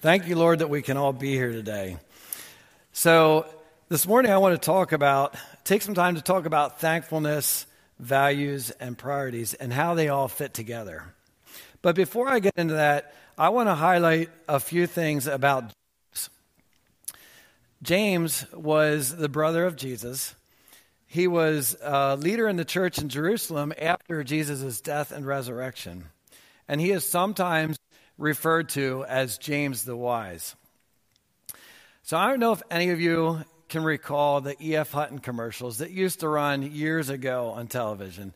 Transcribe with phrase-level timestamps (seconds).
[0.00, 1.98] Thank you, Lord, that we can all be here today.
[2.90, 3.44] So,
[3.90, 7.66] this morning I want to talk about, take some time to talk about thankfulness,
[7.98, 11.04] values, and priorities and how they all fit together.
[11.82, 15.64] But before I get into that, I want to highlight a few things about
[16.14, 16.30] James.
[17.82, 20.34] James was the brother of Jesus.
[21.08, 26.06] He was a leader in the church in Jerusalem after Jesus' death and resurrection.
[26.66, 27.76] And he is sometimes
[28.20, 30.54] referred to as James the Wise.
[32.02, 34.92] So I don't know if any of you can recall the E.F.
[34.92, 38.32] Hutton commercials that used to run years ago on television.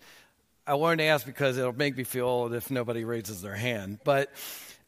[0.66, 3.98] I wanted to ask because it'll make me feel old if nobody raises their hand.
[4.04, 4.32] But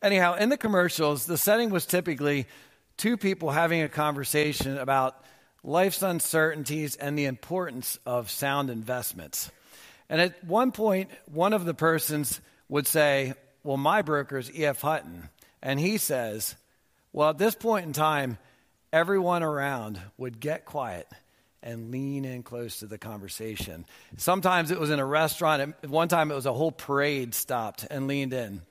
[0.03, 2.47] anyhow, in the commercials, the setting was typically
[2.97, 5.23] two people having a conversation about
[5.63, 9.51] life's uncertainties, and the importance of sound investments.
[10.09, 13.35] And at one point, one of the persons would say,
[13.67, 14.81] Well, my broker is E.F.
[14.81, 15.29] Hutton.
[15.61, 16.55] And he says,
[17.13, 18.39] Well, at this point in time,
[18.93, 21.09] everyone around would get quiet
[21.65, 23.85] and lean in close to the conversation.
[24.17, 25.75] Sometimes it was in a restaurant.
[25.85, 28.63] One time it was a whole parade stopped and leaned in.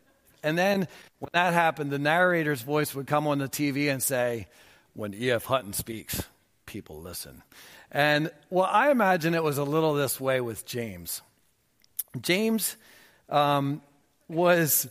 [0.42, 0.88] And then
[1.20, 4.48] when that happened, the narrator's voice would come on the TV and say,
[4.94, 5.44] When E.F.
[5.44, 6.24] Hutton speaks,
[6.66, 7.44] people listen.
[7.92, 11.22] And well, I imagine it was a little this way with James.
[12.22, 12.78] James
[13.28, 13.82] um,
[14.28, 14.88] was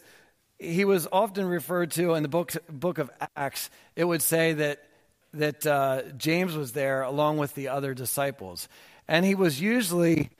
[0.59, 3.71] he was often referred to in the book book of Acts.
[3.97, 4.85] It would say that
[5.33, 8.69] that uh, James was there along with the other disciples,
[9.09, 10.31] and he was usually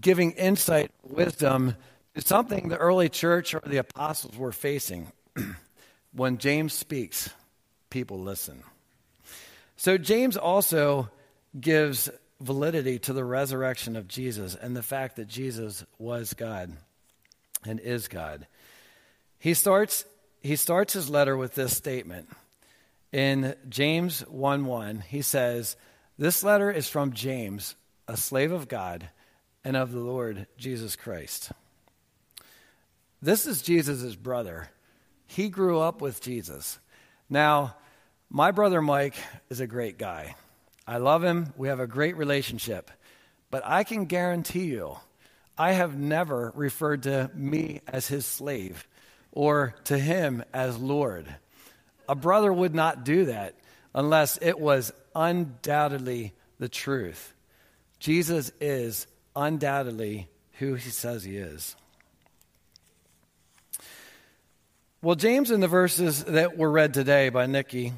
[0.00, 1.76] giving insight, wisdom
[2.14, 5.10] to something the early church or the apostles were facing.
[6.12, 7.30] when James speaks,
[7.88, 8.62] people listen.
[9.76, 11.08] So, James also
[11.58, 16.76] gives validity to the resurrection of Jesus and the fact that Jesus was God
[17.64, 18.46] and is God.
[19.38, 20.04] He starts,
[20.40, 22.28] he starts his letter with this statement.
[23.12, 25.76] In James 1 1, he says,
[26.18, 27.74] This letter is from James,
[28.06, 29.08] a slave of God
[29.64, 31.52] and of the Lord Jesus Christ.
[33.22, 34.70] This is Jesus' brother.
[35.26, 36.78] He grew up with Jesus.
[37.28, 37.76] Now,
[38.30, 39.16] my brother Mike
[39.48, 40.36] is a great guy.
[40.86, 41.52] I love him.
[41.56, 42.90] We have a great relationship.
[43.50, 44.96] But I can guarantee you,
[45.60, 48.88] I have never referred to me as his slave
[49.30, 51.26] or to him as Lord.
[52.08, 53.56] A brother would not do that
[53.94, 57.34] unless it was undoubtedly the truth.
[57.98, 59.06] Jesus is
[59.36, 61.76] undoubtedly who he says he is.
[65.02, 67.92] Well, James, in the verses that were read today by Nikki,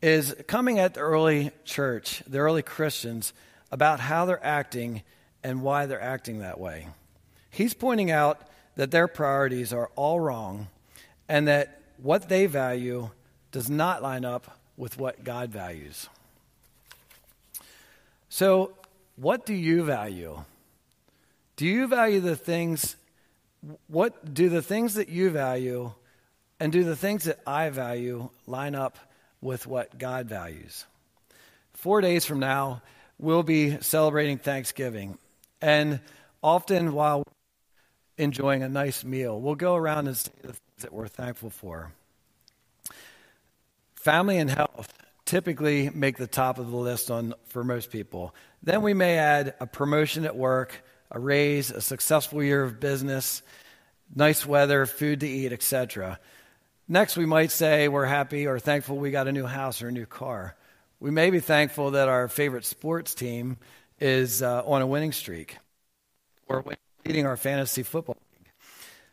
[0.00, 3.32] is coming at the early church, the early Christians,
[3.72, 5.02] about how they're acting
[5.44, 6.88] and why they're acting that way.
[7.50, 8.40] He's pointing out
[8.74, 10.66] that their priorities are all wrong
[11.28, 13.10] and that what they value
[13.52, 16.08] does not line up with what God values.
[18.28, 18.72] So,
[19.14, 20.42] what do you value?
[21.54, 22.96] Do you value the things,
[23.86, 25.92] what do the things that you value
[26.60, 28.98] and do the things that I value line up
[29.40, 30.86] with what God values.
[31.74, 32.80] Four days from now,
[33.18, 35.18] we'll be celebrating Thanksgiving.
[35.64, 36.00] And
[36.42, 37.24] often, while
[38.18, 41.90] enjoying a nice meal, we'll go around and say the things that we're thankful for.
[43.94, 44.92] Family and health
[45.24, 48.34] typically make the top of the list on, for most people.
[48.62, 53.40] Then we may add a promotion at work, a raise, a successful year of business,
[54.14, 56.20] nice weather, food to eat, etc.
[56.86, 59.92] Next, we might say we're happy or thankful we got a new house or a
[59.92, 60.56] new car.
[61.00, 63.56] We may be thankful that our favorite sports team
[64.00, 65.58] is uh, on a winning streak
[66.48, 66.64] or
[67.04, 68.50] leading our fantasy football league.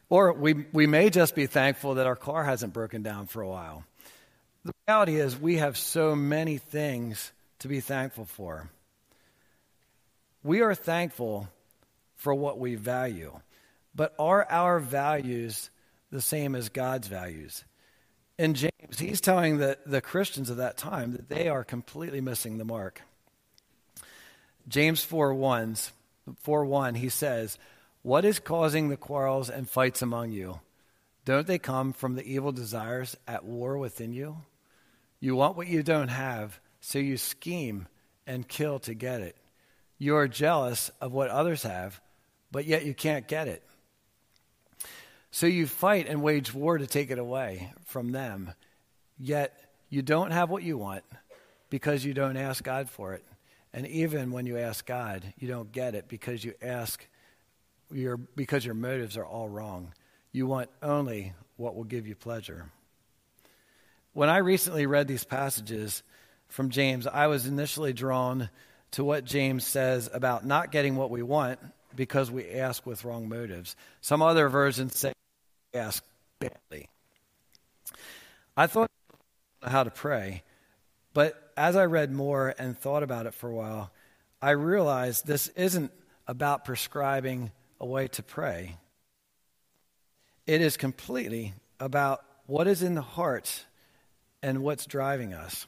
[0.10, 3.48] Or we, we may just be thankful that our car hasn't broken down for a
[3.48, 3.84] while.
[4.64, 8.70] The reality is, we have so many things to be thankful for.
[10.44, 11.48] We are thankful
[12.16, 13.40] for what we value,
[13.96, 15.70] but are our values
[16.12, 17.64] the same as God's values.
[18.38, 22.58] In James, he's telling the, the Christians of that time that they are completely missing
[22.58, 23.02] the mark.
[24.68, 25.76] James 4 1,
[26.42, 27.58] 4 1, he says,
[28.02, 30.60] What is causing the quarrels and fights among you?
[31.26, 34.38] Don't they come from the evil desires at war within you?
[35.20, 37.88] You want what you don't have, so you scheme
[38.26, 39.36] and kill to get it.
[40.00, 42.02] You are jealous of what others have,
[42.52, 43.64] but yet you can't get it.
[45.30, 48.54] So you fight and wage war to take it away from them,
[49.20, 49.54] yet
[49.90, 51.04] you don't have what you want
[51.70, 53.24] because you don't ask God for it.
[53.74, 57.06] And even when you ask God, you don't get it because you ask
[57.92, 59.94] your because your motives are all wrong.
[60.32, 62.70] You want only what will give you pleasure.
[64.14, 66.04] When I recently read these passages
[66.50, 68.50] from James, I was initially drawn
[68.92, 71.60] to what James says about not getting what we want
[71.96, 73.76] because we ask with wrong motives.
[74.02, 75.14] Some other versions say
[75.74, 76.04] ask
[76.40, 76.90] badly.
[78.58, 78.92] I thought
[79.64, 80.44] how to pray,
[81.14, 83.92] but as I read more and thought about it for a while,
[84.42, 85.92] I realized this isn't
[86.26, 88.78] about prescribing a way to pray.
[90.48, 93.64] It is completely about what is in the heart
[94.42, 95.68] and what's driving us.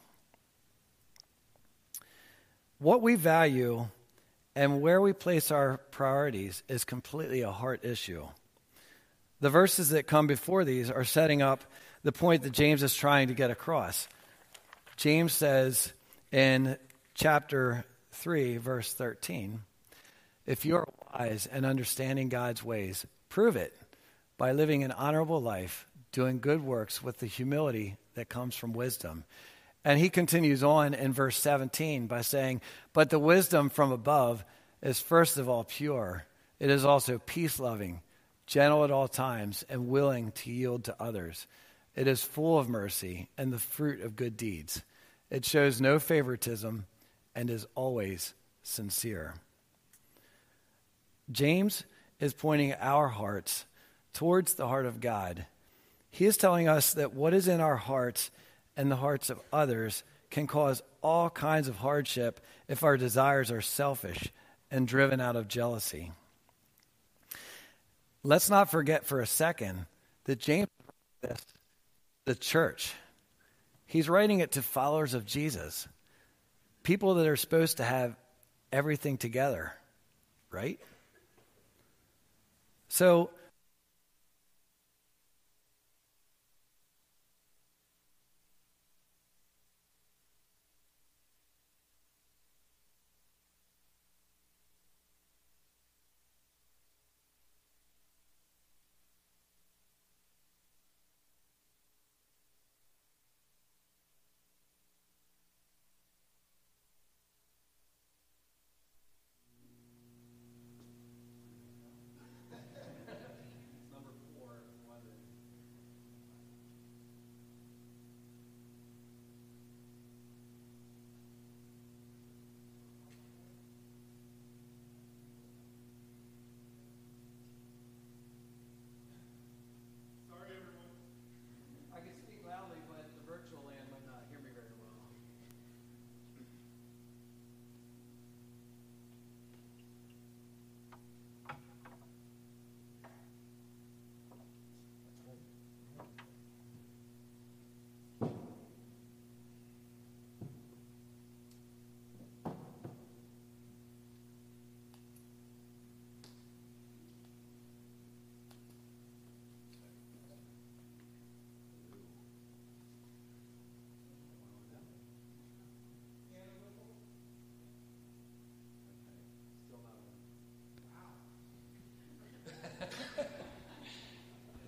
[2.80, 3.88] What we value
[4.56, 8.26] and where we place our priorities is completely a heart issue.
[9.42, 11.64] The verses that come before these are setting up
[12.02, 14.08] the point that James is trying to get across.
[15.04, 15.92] James says
[16.32, 16.78] in
[17.14, 17.84] chapter
[18.14, 19.60] 3, verse 13,
[20.46, 23.74] if you're wise and understanding God's ways, prove it
[24.38, 29.26] by living an honorable life, doing good works with the humility that comes from wisdom.
[29.84, 32.62] And he continues on in verse 17 by saying,
[32.94, 34.46] But the wisdom from above
[34.82, 36.24] is first of all pure.
[36.62, 38.00] It is also peace loving,
[38.48, 41.46] gentle at all times, and willing to yield to others.
[41.94, 44.82] It is full of mercy and the fruit of good deeds.
[45.34, 46.86] It shows no favoritism
[47.34, 49.34] and is always sincere.
[51.32, 51.86] James
[52.20, 53.66] is pointing our hearts
[54.14, 55.48] towards the heart of God.
[56.12, 58.30] He is telling us that what is in our hearts
[58.78, 63.60] and the hearts of others can cause all kinds of hardship if our desires are
[63.60, 64.32] selfish
[64.70, 66.12] and driven out of jealousy.
[68.22, 69.88] Let's not forget for a second
[70.26, 70.68] that James
[72.26, 72.94] the church.
[73.94, 75.88] He's writing it to followers of Jesus,
[76.82, 78.16] people that are supposed to have
[78.72, 79.72] everything together,
[80.50, 80.80] right?
[82.88, 83.30] So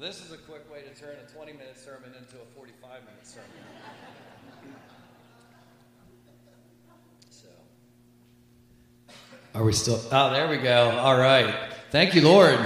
[0.05, 3.25] This is a quick way to turn a 20 minute sermon into a 45 minute
[3.25, 3.49] sermon.
[7.31, 7.47] so.
[9.55, 9.99] Are we still?
[10.11, 10.91] Oh, there we go.
[10.91, 11.55] All right.
[11.89, 12.59] Thank you, Lord.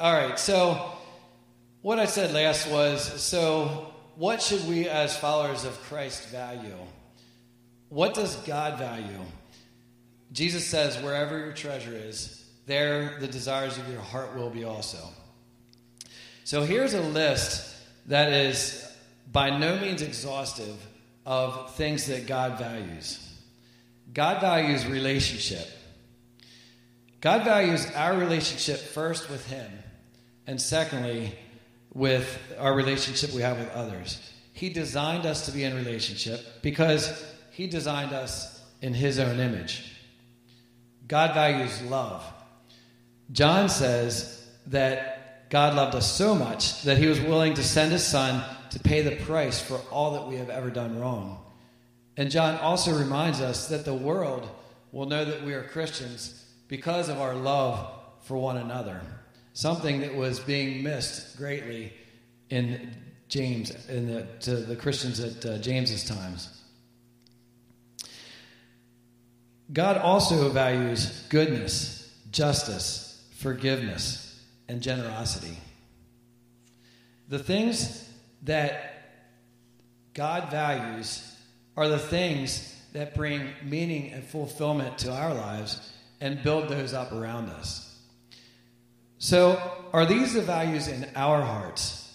[0.00, 0.38] All right.
[0.38, 0.92] So,
[1.80, 6.76] what I said last was so, what should we as followers of Christ value?
[7.88, 9.24] What does God value?
[10.30, 14.98] Jesus says, wherever your treasure is, there the desires of your heart will be also.
[16.44, 17.74] So here's a list
[18.06, 18.86] that is
[19.32, 20.76] by no means exhaustive
[21.24, 23.22] of things that God values.
[24.12, 25.66] God values relationship.
[27.20, 29.70] God values our relationship first with Him,
[30.46, 31.36] and secondly,
[31.92, 34.20] with our relationship we have with others.
[34.52, 39.92] He designed us to be in relationship because He designed us in His own image.
[41.08, 42.22] God values love.
[43.32, 48.04] John says that God loved us so much that he was willing to send his
[48.04, 51.44] son to pay the price for all that we have ever done wrong.
[52.16, 54.48] And John also reminds us that the world
[54.92, 57.88] will know that we are Christians because of our love
[58.22, 59.00] for one another,
[59.52, 61.92] something that was being missed greatly
[62.50, 62.96] in
[63.28, 66.52] James, in the, to the Christians at uh, James's times.
[69.72, 73.05] God also values goodness, justice,
[73.46, 75.56] forgiveness, and generosity.
[77.28, 78.10] The things
[78.42, 79.20] that
[80.14, 81.32] God values
[81.76, 87.12] are the things that bring meaning and fulfillment to our lives and build those up
[87.12, 87.96] around us.
[89.18, 89.62] So,
[89.92, 92.12] are these the values in our hearts?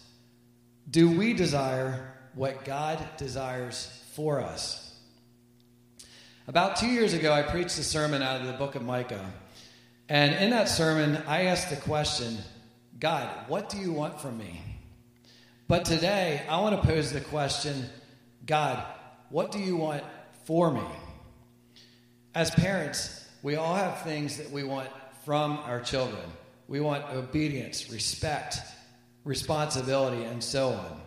[0.90, 5.00] Do we desire what God desires for us?
[6.50, 9.32] About two years ago, I preached a sermon out of the book of Micah.
[10.10, 12.38] And in that sermon, I asked the question
[13.00, 14.62] God, what do you want from me?
[15.68, 17.86] But today, I want to pose the question
[18.46, 18.84] God,
[19.30, 20.04] what do you want
[20.46, 20.84] for me?
[22.36, 24.90] As parents, we all have things that we want
[25.26, 26.24] from our children.
[26.68, 28.58] We want obedience, respect,
[29.24, 31.02] responsibility, and so on.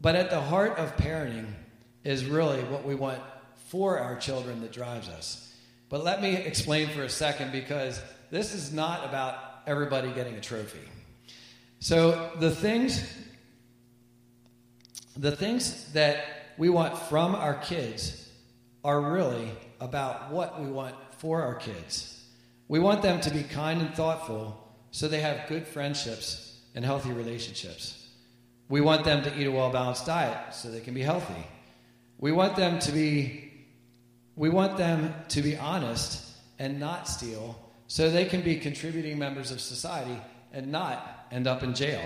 [0.00, 1.46] But at the heart of parenting
[2.04, 3.20] is really what we want
[3.68, 5.54] for our children that drives us.
[5.88, 8.00] But let me explain for a second because
[8.30, 10.80] this is not about everybody getting a trophy.
[11.78, 13.02] So the things
[15.16, 16.24] the things that
[16.58, 18.28] we want from our kids
[18.84, 19.50] are really
[19.80, 22.24] about what we want for our kids.
[22.68, 27.12] We want them to be kind and thoughtful so they have good friendships and healthy
[27.12, 28.08] relationships.
[28.68, 31.46] We want them to eat a well balanced diet so they can be healthy.
[32.18, 33.45] We want them to be
[34.36, 36.22] we want them to be honest
[36.58, 40.18] and not steal so they can be contributing members of society
[40.52, 42.02] and not end up in jail.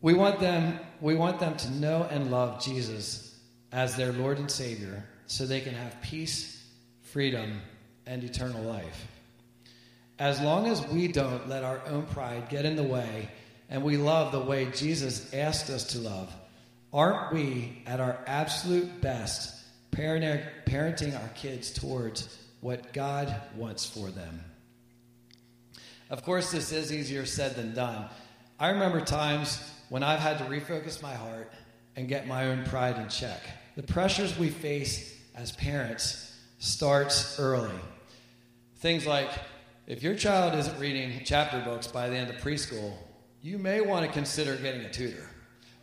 [0.00, 3.38] We want them, we want them to know and love Jesus
[3.72, 6.64] as their Lord and Savior so they can have peace,
[7.02, 7.60] freedom,
[8.06, 9.06] and eternal life.
[10.18, 13.28] As long as we don't let our own pride get in the way
[13.70, 16.32] and we love the way Jesus asked us to love,
[16.92, 19.61] aren't we at our absolute best
[19.92, 24.42] parenting our kids towards what God wants for them?
[26.10, 28.06] Of course, this is easier said than done.
[28.58, 31.52] I remember times when I've had to refocus my heart
[31.96, 33.40] and get my own pride in check.
[33.76, 37.70] The pressures we face as parents starts early.
[38.76, 39.30] Things like
[39.86, 42.94] if your child isn't reading chapter books by the end of preschool,
[43.42, 45.28] you may want to consider getting a tutor.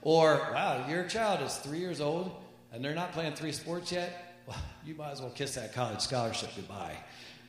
[0.02, 2.32] Or, wow, your child is three years old
[2.72, 6.02] and they're not playing three sports yet, well, you might as well kiss that college
[6.02, 6.96] scholarship goodbye.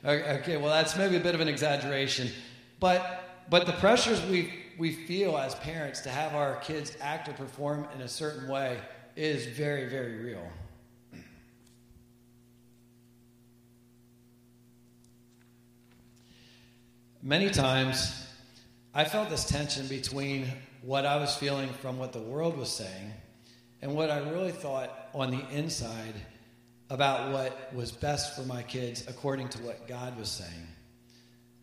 [0.04, 2.30] Okay, well, that's maybe a bit of an exaggeration.
[2.78, 7.34] But, but the pressures we we feel as parents to have our kids act or
[7.34, 8.78] perform in a certain way
[9.14, 10.50] is very, very real.
[17.22, 18.26] Many times,
[18.94, 20.46] I felt this tension between
[20.80, 23.12] what I was feeling from what the world was saying
[23.82, 26.14] and what I really thought on the inside
[26.88, 30.68] about what was best for my kids according to what God was saying.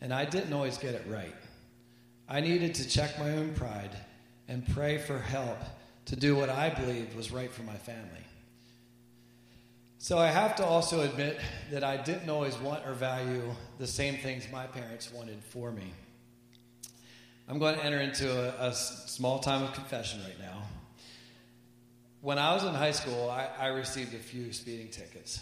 [0.01, 1.35] And I didn't always get it right.
[2.29, 3.91] I needed to check my own pride
[4.47, 5.57] and pray for help
[6.05, 8.23] to do what I believed was right for my family.
[9.99, 11.39] So I have to also admit
[11.71, 13.43] that I didn't always want or value
[13.79, 15.91] the same things my parents wanted for me.
[17.49, 20.63] I'm going to enter into a, a small time of confession right now.
[22.21, 25.39] When I was in high school, I, I received a few speeding tickets.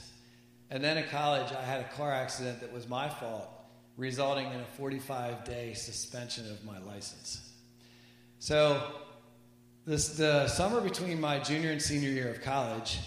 [0.70, 3.50] And then in college, I had a car accident that was my fault
[3.98, 7.42] resulting in a 45 day suspension of my license.
[8.40, 8.82] So,
[9.86, 13.00] this, the summer between my junior and senior year of college,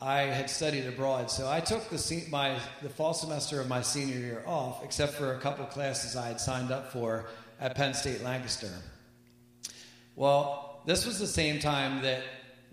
[0.00, 1.30] I had studied abroad.
[1.30, 5.34] So, I took the, my, the fall semester of my senior year off, except for
[5.34, 7.26] a couple classes I had signed up for
[7.60, 8.70] at Penn State Lancaster.
[10.16, 12.22] Well, this was the same time that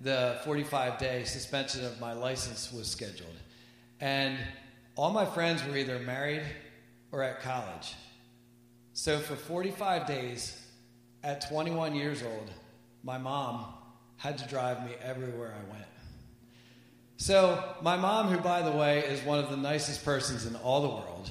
[0.01, 3.36] the 45 day suspension of my license was scheduled.
[4.00, 4.38] And
[4.96, 6.44] all my friends were either married
[7.12, 7.96] or at college.
[8.94, 10.60] So for 45 days,
[11.24, 12.51] at 21 years old,
[13.03, 13.65] my mom
[14.18, 15.86] had to drive me everywhere I went.
[17.18, 20.82] So, my mom, who, by the way, is one of the nicest persons in all
[20.82, 21.29] the world,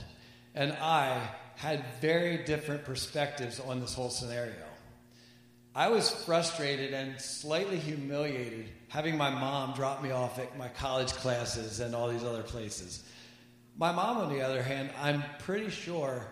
[0.54, 1.18] and I
[1.56, 4.67] had very different perspectives on this whole scenario.
[5.75, 11.12] I was frustrated and slightly humiliated having my mom drop me off at my college
[11.12, 13.04] classes and all these other places.
[13.76, 16.26] My mom, on the other hand, I'm pretty sure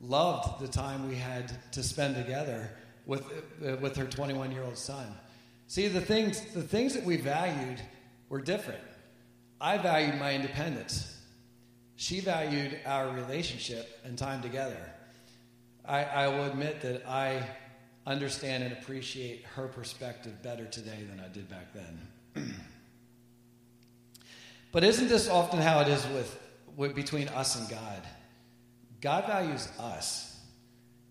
[0.00, 2.70] loved the time we had to spend together
[3.06, 3.22] with,
[3.64, 5.06] uh, with her 21 year old son.
[5.66, 7.80] See, the things, the things that we valued
[8.28, 8.82] were different.
[9.60, 11.16] I valued my independence.
[11.96, 14.78] She valued our relationship and time together.
[15.84, 17.46] I, I will admit that I
[18.06, 22.54] understand and appreciate her perspective better today than I did back then.
[24.72, 26.38] but isn't this often how it is with
[26.88, 28.02] between us and God.
[29.00, 30.38] God values us.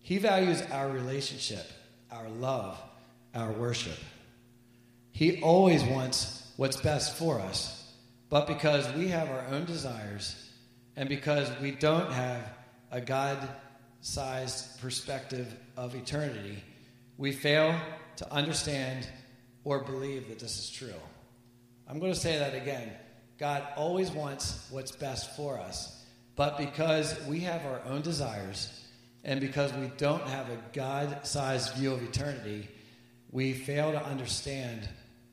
[0.00, 1.64] He values our relationship,
[2.10, 2.80] our love,
[3.34, 3.98] our worship.
[5.12, 7.76] He always wants what's best for us.
[8.28, 10.50] But because we have our own desires
[10.96, 12.48] and because we don't have
[12.90, 13.38] a God
[14.00, 16.62] sized perspective of eternity,
[17.20, 17.78] we fail
[18.16, 19.06] to understand
[19.62, 21.00] or believe that this is true.
[21.86, 22.90] I'm going to say that again.
[23.36, 26.02] God always wants what's best for us.
[26.34, 28.72] But because we have our own desires
[29.22, 32.66] and because we don't have a God sized view of eternity,
[33.30, 34.88] we fail to understand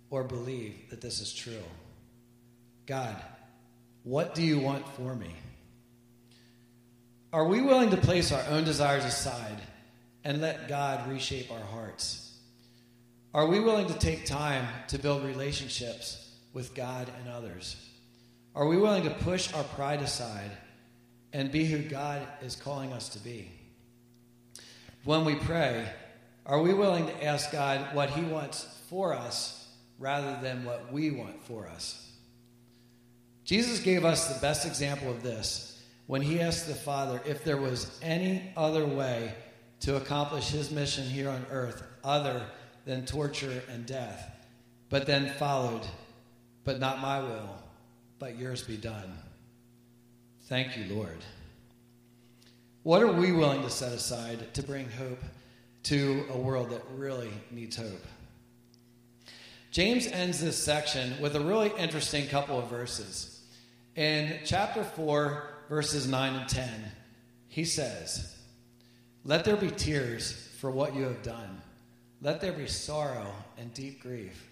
[0.10, 1.64] or believe that this is true.
[2.86, 3.16] God,
[4.04, 5.34] what do you want for me?
[7.32, 9.62] Are we willing to place our own desires aside
[10.28, 12.36] and let God reshape our hearts?
[13.34, 17.78] Are we willing to take time to build relationships with God and others?
[18.54, 20.52] Are we willing to push our pride aside
[21.32, 23.50] and be who God is calling us to be?
[25.06, 25.88] When we pray,
[26.46, 31.10] are we willing to ask God what He wants for us rather than what we
[31.10, 32.12] want for us?
[33.46, 37.56] Jesus gave us the best example of this when He asked the Father if there
[37.56, 39.34] was any other way
[39.82, 42.42] to accomplish His mission here on earth other
[42.86, 44.32] than torture and death,
[44.90, 45.86] but then followed,
[46.64, 47.50] but not my will,
[48.20, 49.18] but yours be done.
[50.44, 51.18] Thank you, Lord.
[52.84, 55.20] What are we willing to set aside to bring hope
[55.84, 58.06] to a world that really needs hope?
[59.72, 63.42] James ends this section with a really interesting couple of verses.
[63.98, 66.70] In chapter 4, verses 9 and 10,
[67.50, 68.37] he says,
[69.28, 71.62] Let there be tears for what you have done.
[72.22, 74.48] Let there be sorrow and deep grief.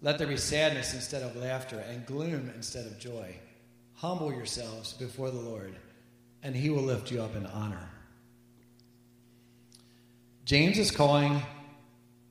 [0.00, 3.36] Let there be sadness instead of laughter and gloom instead of joy.
[3.96, 5.76] Humble yourselves before the Lord
[6.42, 7.90] and he will lift you up in honor.
[10.46, 11.42] James is calling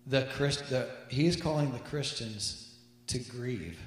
[0.07, 2.75] the, Christ, the he's calling the Christians
[3.07, 3.79] to grieve.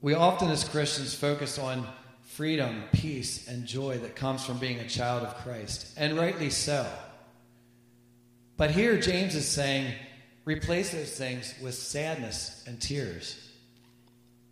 [0.00, 1.86] We often, as Christians, focus on
[2.34, 6.86] freedom, peace, and joy that comes from being a child of Christ, and rightly so.
[8.56, 9.92] But here, James is saying,
[10.46, 13.50] replace those things with sadness and tears.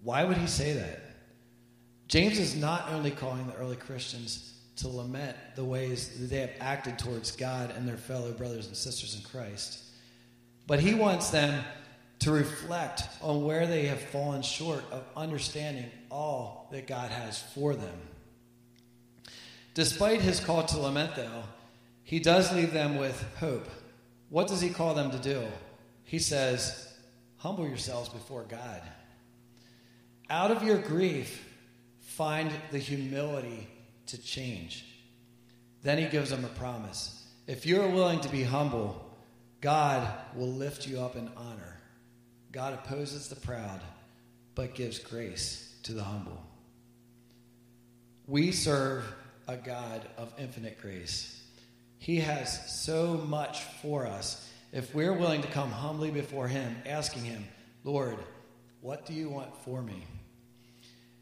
[0.03, 1.01] Why would he say that?
[2.07, 6.53] James is not only calling the early Christians to lament the ways that they have
[6.61, 9.85] acted towards God and their fellow brothers and sisters in Christ.
[10.67, 11.65] But he wants them
[12.21, 17.75] to reflect on where they have fallen short of understanding all that God has for
[17.75, 17.99] them.
[19.75, 21.43] Despite his call to lament, though,
[22.03, 23.67] he does leave them with hope.
[24.29, 25.43] What does he call them to do?
[26.05, 26.87] He says,
[27.39, 28.83] Humble yourselves before God.
[30.29, 31.49] Out of your grief,
[32.01, 33.67] find the humility
[34.07, 34.85] to change.
[35.83, 37.27] Then he gives them a promise.
[37.47, 39.11] If you're willing to be humble,
[39.61, 40.07] God
[40.37, 41.80] will lift you up in honor.
[42.53, 43.81] God opposes the proud,
[44.55, 46.43] but gives grace to the humble.
[48.27, 49.05] We serve
[49.47, 51.43] a God of infinite grace.
[51.99, 54.49] He has so much for us.
[54.73, 57.45] If we're willing to come humbly before Him, asking Him,
[57.85, 58.19] Lord,
[58.81, 60.05] what do you want for me?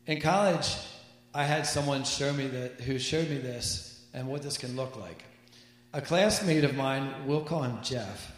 [0.07, 0.77] In college,
[1.35, 4.97] I had someone show me that who showed me this and what this can look
[4.97, 5.25] like.
[5.93, 8.33] A classmate of mine, we'll call him Jeff,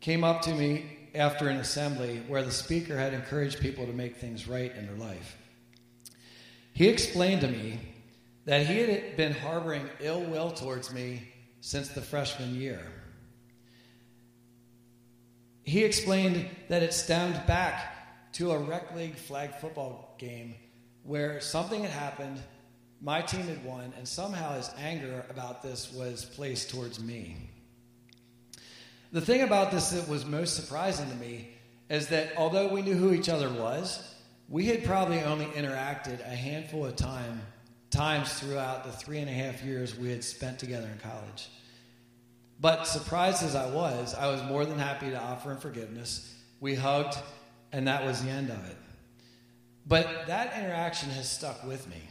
[0.00, 4.16] came up to me after an assembly where the speaker had encouraged people to make
[4.16, 5.36] things right in their life.
[6.72, 7.80] He explained to me
[8.44, 11.28] that he had been harboring ill will towards me
[11.60, 12.80] since the freshman year.
[15.64, 20.54] He explained that it stemmed back to a rec league flag football game
[21.02, 22.40] where something had happened,
[23.02, 27.47] my team had won, and somehow his anger about this was placed towards me.
[29.10, 31.48] The thing about this that was most surprising to me
[31.88, 34.14] is that although we knew who each other was,
[34.48, 37.40] we had probably only interacted a handful of time,
[37.90, 41.48] times throughout the three and a half years we had spent together in college.
[42.60, 46.34] But surprised as I was, I was more than happy to offer him forgiveness.
[46.60, 47.16] We hugged,
[47.72, 48.76] and that was the end of it.
[49.86, 52.02] But that interaction has stuck with me.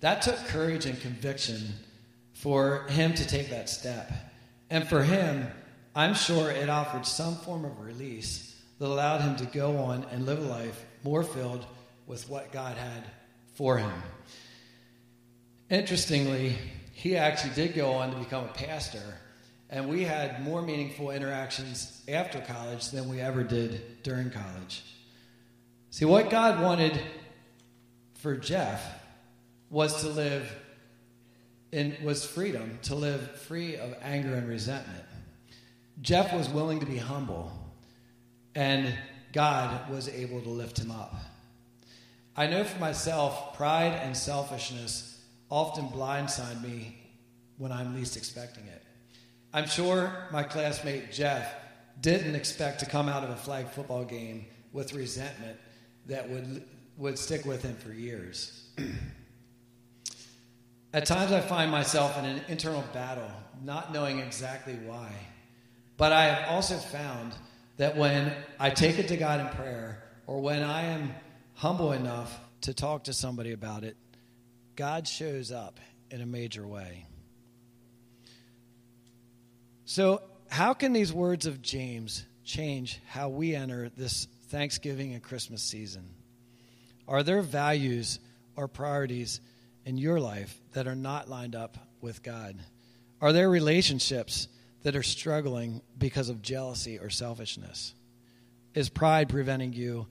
[0.00, 1.68] That took courage and conviction
[2.32, 4.10] for him to take that step.
[4.70, 5.46] And for him,
[5.94, 10.26] I'm sure it offered some form of release that allowed him to go on and
[10.26, 11.64] live a life more filled
[12.06, 13.04] with what God had
[13.54, 13.92] for him.
[15.70, 16.56] Interestingly,
[16.92, 19.02] he actually did go on to become a pastor,
[19.70, 24.84] and we had more meaningful interactions after college than we ever did during college.
[25.90, 27.00] See, what God wanted
[28.14, 28.84] for Jeff
[29.70, 30.50] was to live
[31.72, 35.04] in was freedom, to live free of anger and resentment.
[36.00, 37.52] Jeff was willing to be humble.
[38.54, 38.94] and
[39.32, 41.14] God was able to lift him up.
[42.34, 46.96] I know for myself, pride and selfishness often blindside me
[47.58, 48.82] when I'm least expecting it.
[49.52, 51.54] I'm sure my classmate Jeff
[52.00, 55.58] didn't expect to come out of a flag football game with resentment
[56.06, 56.62] that would,
[56.96, 58.68] would stick with him for years.
[60.96, 63.30] At times, I find myself in an internal battle,
[63.62, 65.12] not knowing exactly why.
[65.98, 67.34] But I have also found
[67.76, 71.14] that when I take it to God in prayer, or when I am
[71.52, 73.94] humble enough to talk to somebody about it,
[74.74, 75.78] God shows up
[76.10, 77.04] in a major way.
[79.84, 85.60] So, how can these words of James change how we enter this Thanksgiving and Christmas
[85.60, 86.08] season?
[87.06, 88.18] Are there values
[88.56, 89.42] or priorities
[89.86, 92.58] in your life that are not lined up with God?
[93.22, 94.48] Are there relationships
[94.82, 97.94] that are struggling because of jealousy or selfishness?
[98.74, 100.06] Is pride preventing you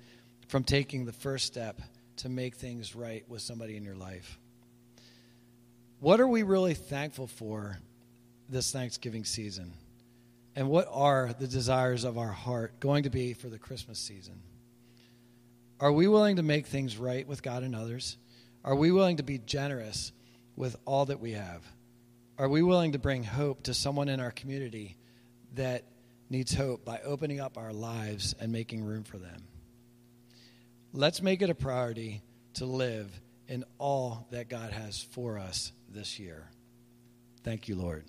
[0.47, 1.81] from taking the first step
[2.17, 4.39] to make things right with somebody in your life?
[5.99, 7.77] What are we really thankful for
[8.49, 9.73] this Thanksgiving season?
[10.55, 14.41] And what are the desires of our heart going to be for the Christmas season?
[15.81, 18.17] Are we willing to make things right with God and others?
[18.65, 20.11] Are we willing to be generous
[20.55, 21.63] with all that we have?
[22.39, 24.97] Are we willing to bring hope to someone in our community
[25.53, 25.83] that
[26.31, 29.43] needs hope by opening up our lives and making room for them?
[30.93, 32.23] Let's make it a priority
[32.55, 33.11] to live
[33.47, 36.49] in all that God has for us this year.
[37.43, 38.03] Thank you, Lord.